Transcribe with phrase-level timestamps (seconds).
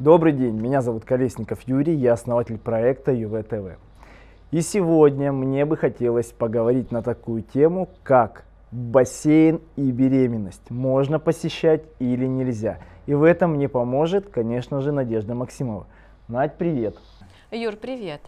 [0.00, 3.76] Добрый день, меня зовут Колесников Юрий, я основатель проекта ЮВ-ТВ.
[4.50, 10.70] И сегодня мне бы хотелось поговорить на такую тему, как бассейн и беременность.
[10.70, 12.78] Можно посещать или нельзя.
[13.04, 15.86] И в этом мне поможет, конечно же, Надежда Максимова.
[16.28, 16.96] Надь, привет.
[17.50, 18.22] Юр, привет.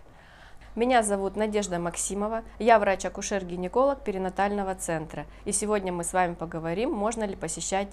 [0.74, 5.26] Меня зовут Надежда Максимова, я врач-акушер-гинеколог перинатального центра.
[5.44, 7.88] И сегодня мы с вами поговорим, можно ли посещать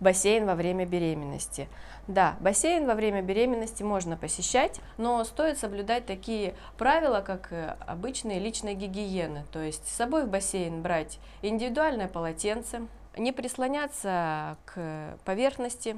[0.00, 1.68] бассейн во время беременности.
[2.06, 8.40] Да, бассейн во время беременности можно посещать, но стоит соблюдать такие правила, как э, обычные
[8.40, 9.44] личной гигиены.
[9.52, 12.86] То есть с собой в бассейн брать индивидуальное полотенце,
[13.16, 15.96] не прислоняться к поверхности,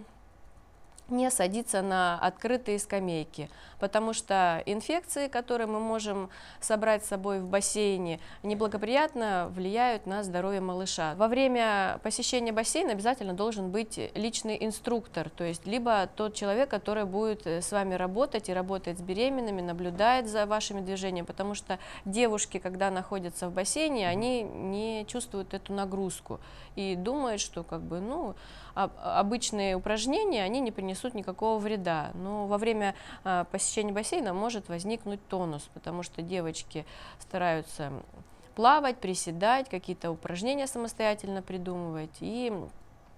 [1.08, 7.46] не садиться на открытые скамейки, потому что инфекции, которые мы можем собрать с собой в
[7.46, 11.14] бассейне, неблагоприятно влияют на здоровье малыша.
[11.14, 17.04] Во время посещения бассейна обязательно должен быть личный инструктор, то есть либо тот человек, который
[17.04, 22.58] будет с вами работать и работает с беременными, наблюдает за вашими движениями, потому что девушки,
[22.58, 26.40] когда находятся в бассейне, они не чувствуют эту нагрузку
[26.74, 28.34] и думают, что как бы, ну,
[28.74, 32.10] обычные упражнения, они не принесут никакого вреда.
[32.14, 32.94] Но во время
[33.24, 36.84] а, посещения бассейна может возникнуть тонус, потому что девочки
[37.18, 37.92] стараются
[38.54, 42.16] плавать, приседать, какие-то упражнения самостоятельно придумывать.
[42.20, 42.52] И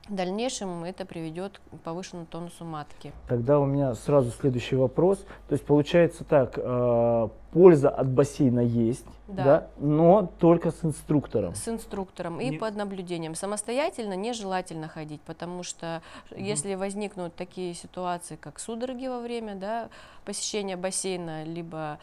[0.09, 3.13] в дальнейшем это приведет к повышенному тонусу матки.
[3.29, 5.19] Тогда у меня сразу следующий вопрос.
[5.49, 9.45] То есть получается так, э, польза от бассейна есть, да.
[9.45, 11.55] да, но только с инструктором.
[11.55, 12.59] С инструктором и не...
[12.59, 13.35] под наблюдением.
[13.35, 16.41] Самостоятельно нежелательно ходить, потому что угу.
[16.41, 19.89] если возникнут такие ситуации, как судороги во время да,
[20.25, 21.99] посещения бассейна, либо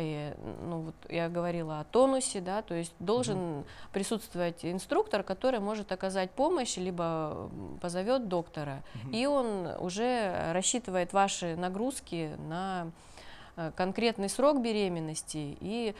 [0.00, 0.32] и,
[0.62, 3.64] ну, вот я говорила о тонусе, да, то есть должен угу.
[3.92, 9.16] присутствовать инструктор, который может оказать помощь, либо позовет доктора, угу.
[9.16, 12.90] и он уже рассчитывает ваши нагрузки на э,
[13.76, 15.94] конкретный срок беременности и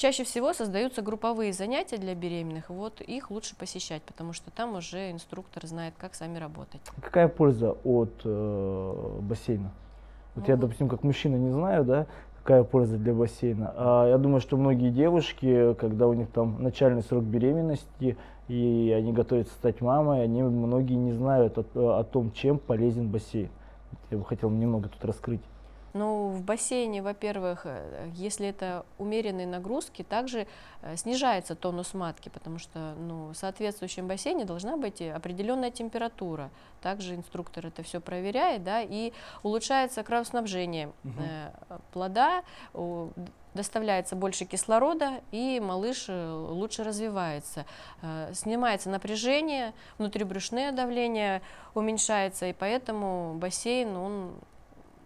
[0.00, 5.10] Чаще всего создаются групповые занятия для беременных, вот их лучше посещать, потому что там уже
[5.10, 6.80] инструктор знает, как сами работать.
[7.02, 9.72] Какая польза от э, бассейна?
[10.34, 12.06] Вот ну, я, допустим, как мужчина не знаю, да,
[12.38, 13.74] какая польза для бассейна.
[13.76, 18.16] А я думаю, что многие девушки, когда у них там начальный срок беременности,
[18.48, 23.50] и они готовятся стать мамой, они многие не знают о, о том, чем полезен бассейн.
[24.10, 25.42] Я бы хотел немного тут раскрыть.
[25.92, 30.46] Ну, в бассейне, во-первых, э, если это умеренные нагрузки, также
[30.82, 36.50] э, снижается тонус матки, потому что ну, в соответствующем бассейне должна быть определенная температура.
[36.80, 39.12] Также инструктор это все проверяет, да, и
[39.42, 41.80] улучшается кровоснабжение угу.
[41.92, 42.42] плода,
[43.52, 47.66] доставляется больше кислорода, и малыш лучше развивается.
[48.32, 51.42] Снимается напряжение, внутрибрюшное давление
[51.74, 54.32] уменьшается, и поэтому бассейн, он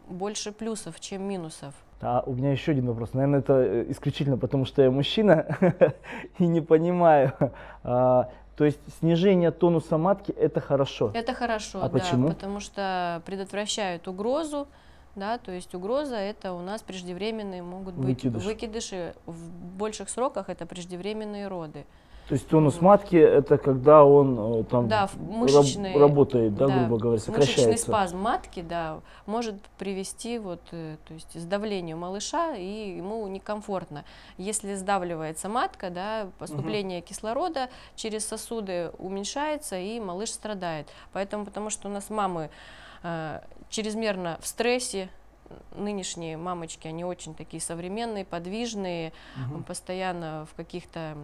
[0.09, 1.75] больше плюсов, чем минусов.
[2.01, 3.15] А у меня еще один вопрос.
[3.15, 5.47] Наверное, это э, исключительно потому, что я мужчина
[6.39, 7.33] и не понимаю.
[7.83, 11.11] А, то есть снижение тонуса матки это хорошо.
[11.15, 12.29] Это хорошо, а да, почему?
[12.29, 14.69] потому что предотвращают угрозу,
[15.17, 18.45] да, то есть угроза это у нас преждевременные могут быть Выкидыш.
[18.45, 21.85] выкидыши в больших сроках это преждевременные роды.
[22.29, 26.79] То есть тонус матки это когда он э, там да, мышечный, раб, работает, да, да,
[26.79, 27.67] грубо говоря, сокращается.
[27.69, 34.05] Мышечный спазм матки, да, может привести вот, э, то есть сдавлению малыша и ему некомфортно.
[34.39, 37.09] Если сдавливается матка, да, поступление угу.
[37.09, 40.89] кислорода через сосуды уменьшается и малыш страдает.
[41.13, 42.49] Поэтому, потому что у нас мамы
[43.03, 45.11] э, чрезмерно в стрессе,
[45.77, 49.63] нынешние мамочки, они очень такие современные, подвижные, угу.
[49.65, 51.17] постоянно в каких-то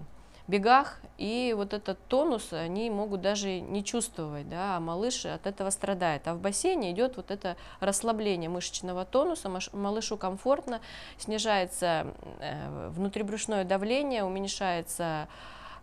[0.51, 5.71] бегах, и вот этот тонус они могут даже не чувствовать, да, а малыш от этого
[5.71, 6.27] страдает.
[6.27, 10.81] А в бассейне идет вот это расслабление мышечного тонуса, малышу комфортно,
[11.19, 12.09] снижается
[12.41, 15.29] э, внутрибрюшное давление, уменьшается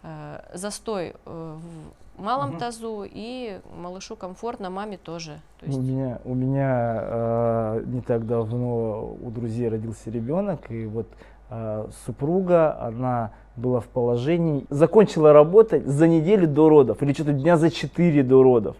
[0.03, 1.57] э, застой э,
[2.17, 2.59] в малом угу.
[2.59, 5.39] тазу, и малышу комфортно, маме тоже.
[5.59, 5.77] То есть...
[5.77, 11.07] У меня, у меня э, не так давно у друзей родился ребенок, и вот
[12.05, 17.71] супруга, она была в положении, закончила работать за неделю до родов, или что-то дня за
[17.71, 18.75] четыре до родов.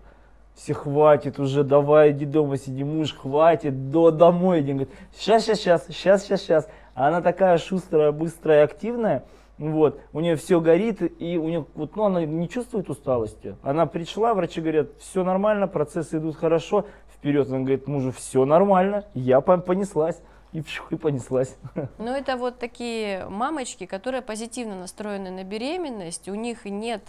[0.56, 4.88] Все, хватит уже, давай, иди дома сиди, муж, хватит, до, домой иди.
[5.16, 6.70] Сейчас, сейчас, сейчас, сейчас, сейчас, сейчас.
[6.96, 9.24] А она такая шустрая, быстрая, активная,
[9.60, 13.56] вот, у нее все горит, и у нее, вот, ну, она не чувствует усталости.
[13.62, 16.86] Она пришла, врачи говорят, все нормально, процессы идут хорошо,
[17.16, 20.22] вперед, она говорит мужу, все нормально, я понеслась.
[20.54, 21.56] И, и понеслась.
[22.00, 27.02] Ну, это вот такие мамочки, которые позитивно настроены на беременность, у них нет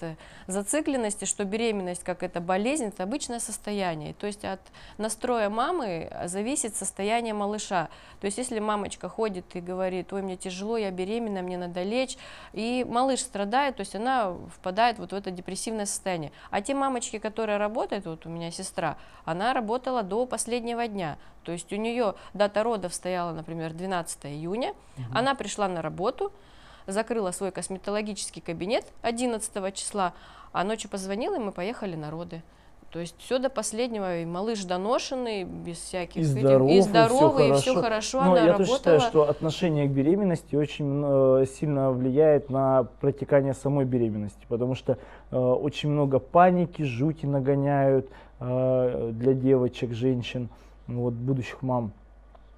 [0.47, 4.15] зацикленности, что беременность как это болезнь, это обычное состояние.
[4.15, 4.61] То есть от
[4.97, 7.89] настроя мамы зависит состояние малыша.
[8.21, 12.17] То есть если мамочка ходит и говорит, ой, мне тяжело, я беременна, мне надо лечь,
[12.53, 16.33] и малыш страдает, то есть она впадает вот в это депрессивное состояние.
[16.51, 21.19] А те мамочки, которые работают, вот у меня сестра, она работала до последнего дня.
[21.49, 25.07] То есть у нее дата родов стояла, например, 12 июня, угу.
[25.15, 26.31] она пришла на работу,
[26.87, 30.13] закрыла свой косметологический кабинет 11 числа,
[30.53, 32.43] а ночью позвонила, и мы поехали на роды.
[32.91, 37.53] То есть все до последнего, и малыш доношенный, без всяких и здоров, и здоровый, и
[37.55, 38.67] все хорошо, хорошо Но она я работала.
[38.67, 44.75] тоже считаю, что отношение к беременности очень э, сильно влияет на протекание самой беременности, потому
[44.75, 44.99] что
[45.31, 50.51] э, очень много паники, жути нагоняют э, для девочек, женщин,
[50.89, 51.93] вот, будущих мам.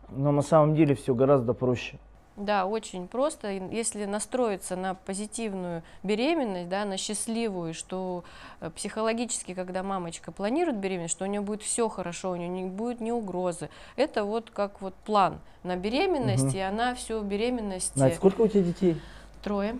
[0.08, 1.98] Но на самом деле все гораздо проще.
[2.36, 3.50] Да, очень просто.
[3.50, 8.24] Если настроиться на позитивную беременность, да, на счастливую, что
[8.60, 12.64] э, психологически, когда мамочка планирует беременность, что у нее будет все хорошо, у нее не
[12.64, 13.68] будет ни угрозы.
[13.96, 16.56] Это вот как вот план на беременность, угу.
[16.56, 17.94] и она всю беременность...
[17.96, 18.98] Надь, сколько у тебя детей?
[19.42, 19.78] Трое.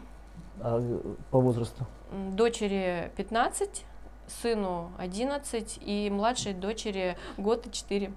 [0.61, 0.83] А
[1.31, 1.87] по возрасту?
[2.33, 3.85] Дочери 15,
[4.27, 8.13] сыну 11 и младшей дочери год и 4.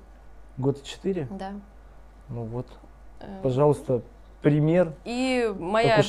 [0.57, 1.27] Год и 4?
[1.31, 1.53] Да.
[2.29, 2.67] Ну вот,
[3.19, 4.01] э, пожалуйста,
[4.41, 6.01] пример и моя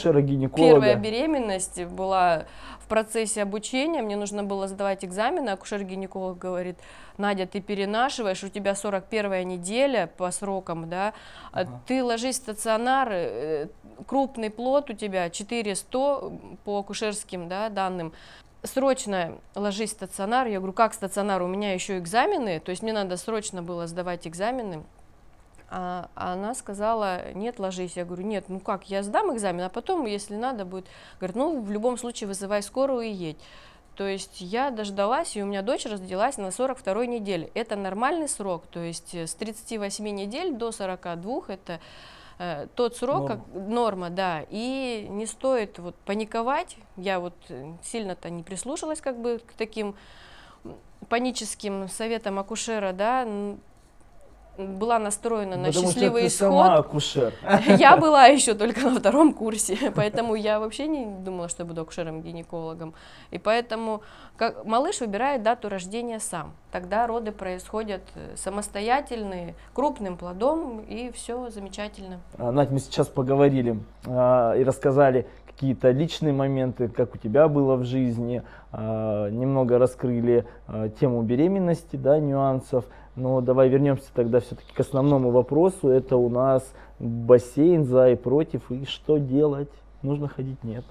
[0.54, 2.46] первая беременность была
[2.80, 6.76] в процессе обучения, мне нужно было сдавать экзамены, акушер-гинеколог говорит,
[7.16, 11.14] Надя, ты перенашиваешь, у тебя 41 неделя по срокам, да,
[11.52, 11.80] а ага.
[11.86, 13.68] ты ложись в стационар, э,
[14.06, 16.32] крупный плод у тебя 400
[16.64, 18.12] по акушерским да, данным,
[18.64, 22.92] срочно ложись в стационар, я говорю, как стационар, у меня еще экзамены, то есть мне
[22.92, 24.82] надо срочно было сдавать экзамены,
[25.70, 27.96] а, она сказала, нет, ложись.
[27.96, 30.86] Я говорю, нет, ну как, я сдам экзамен, а потом, если надо будет,
[31.18, 33.38] говорит, ну в любом случае вызывай скорую и едь.
[33.96, 37.50] То есть я дождалась, и у меня дочь родилась на 42 неделе.
[37.54, 41.80] Это нормальный срок, то есть с 38 недель до 42 это
[42.38, 43.28] э, тот срок, норма.
[43.28, 46.76] как норма, да, и не стоит вот паниковать.
[46.96, 47.34] Я вот
[47.82, 49.94] сильно-то не прислушалась как бы к таким
[51.08, 53.26] паническим советам акушера, да,
[54.58, 56.64] была настроена на Потому счастливый что ты исход.
[56.64, 57.32] Сама акушер.
[57.78, 61.82] Я была еще только на втором курсе, поэтому я вообще не думала, что я буду
[61.82, 62.94] акушером-гинекологом.
[63.30, 64.02] И поэтому
[64.36, 66.52] как, малыш выбирает дату рождения сам.
[66.70, 72.20] Тогда роды происходят э, самостоятельные, крупным плодом, и все замечательно.
[72.38, 77.76] А, Надь, мы сейчас поговорили а, и рассказали какие-то личные моменты, как у тебя было
[77.76, 78.42] в жизни,
[78.72, 82.86] а, немного раскрыли а, тему беременности, да, нюансов.
[83.16, 85.88] Но давай вернемся тогда все-таки к основному вопросу.
[85.88, 86.64] Это у нас
[86.98, 88.70] бассейн за и против.
[88.70, 89.70] И что делать?
[90.02, 90.62] Нужно ходить?
[90.64, 90.84] Нет.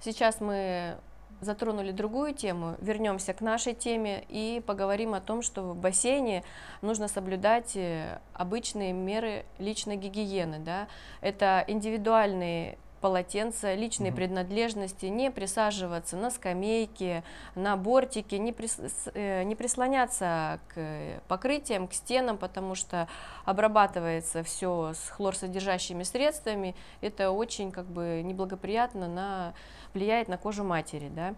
[0.00, 0.96] Сейчас мы
[1.40, 6.42] затронули другую тему, вернемся к нашей теме и поговорим о том, что в бассейне
[6.80, 10.58] нужно соблюдать э, обычные меры личной гигиены.
[10.60, 10.88] Да?
[11.20, 14.16] Это индивидуальные полотенца, личные угу.
[14.16, 17.22] принадлежности, не присаживаться на скамейке,
[17.54, 18.80] на бортике, не, прис,
[19.14, 23.06] э, не прислоняться к покрытиям, к стенам, потому что
[23.44, 29.54] обрабатывается все с хлорсодержащими средствами, это очень как бы неблагоприятно на,
[29.94, 31.08] влияет на кожу матери.
[31.08, 31.36] Да?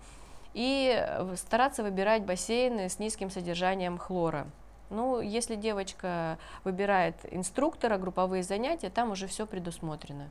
[0.54, 1.06] И
[1.36, 4.46] стараться выбирать бассейны с низким содержанием хлора.
[4.88, 10.30] Ну, если девочка выбирает инструктора, групповые занятия, там уже все предусмотрено.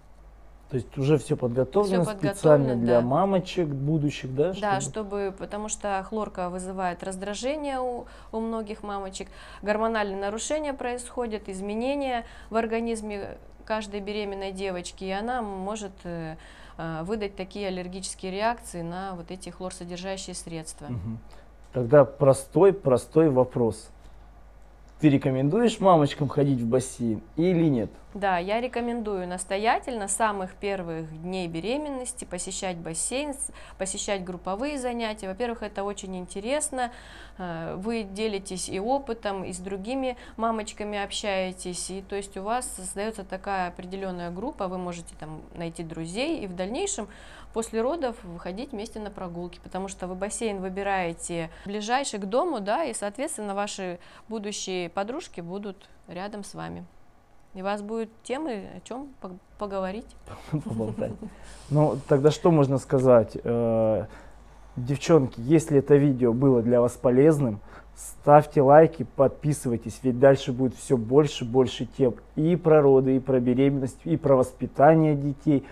[0.70, 3.08] То есть уже все подготовлено, все подготовлено специально для да.
[3.08, 4.54] мамочек будущих, да?
[4.60, 5.30] Да, чтобы...
[5.30, 9.30] чтобы, потому что хлорка вызывает раздражение у, у многих мамочек,
[9.62, 16.36] гормональные нарушения происходят, изменения в организме каждой беременной девочки, и она может э,
[16.78, 20.86] э, выдать такие аллергические реакции на вот эти хлорсодержащие средства.
[20.86, 21.18] Угу.
[21.74, 23.90] Тогда простой, простой вопрос.
[25.00, 27.92] Ты рекомендуешь мамочкам ходить в бассейн или нет?
[28.18, 33.36] Да, я рекомендую настоятельно с самых первых дней беременности посещать бассейн,
[33.78, 35.28] посещать групповые занятия.
[35.28, 36.92] Во-первых, это очень интересно,
[37.38, 42.68] э, вы делитесь и опытом, и с другими мамочками общаетесь, и то есть у вас
[42.76, 47.08] создается такая определенная группа, вы можете там найти друзей, и в дальнейшем
[47.54, 52.84] после родов выходить вместе на прогулки, потому что вы бассейн выбираете ближайший к дому, да,
[52.84, 56.84] и, соответственно, ваши будущие подружки будут рядом с вами.
[57.58, 59.08] И у вас будут темы, о чем
[59.58, 60.06] поговорить.
[60.52, 61.14] Поболтать.
[61.72, 63.36] Ну, тогда что можно сказать?
[63.44, 64.06] Э,
[64.76, 67.60] девчонки, если это видео было для вас полезным,
[67.96, 73.20] ставьте лайки, подписывайтесь, ведь дальше будет все больше и больше тем и про роды, и
[73.20, 75.66] про беременность, и про воспитание детей,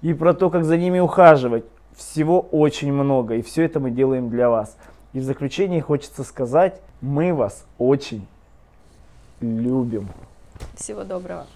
[0.00, 1.66] и про то, как за ними ухаживать.
[1.92, 4.74] Всего очень много, и все это мы делаем для вас.
[5.12, 8.26] И в заключение хочется сказать, мы вас очень
[9.42, 10.08] любим.
[10.76, 11.46] Всего доброго.